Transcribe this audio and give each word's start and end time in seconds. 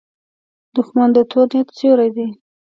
دښمن 0.75 1.09
د 1.15 1.17
تور 1.31 1.47
نیت 1.53 1.67
سیوری 1.77 2.09
دی 2.15 2.27